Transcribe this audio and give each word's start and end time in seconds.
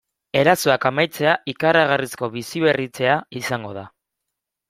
Erasoak 0.39 0.85
amaitzea 0.89 1.33
ikaragarrizko 1.51 2.29
biziberritzea 2.37 3.21
izango 3.43 3.77
da. 3.81 3.87